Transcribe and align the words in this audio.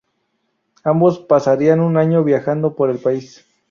Ambos 0.83 1.19
pasarían 1.19 1.79
un 1.79 1.95
año 1.95 2.23
viajando 2.23 2.75
por 2.75 2.89
el 2.89 2.97
país. 2.97 3.45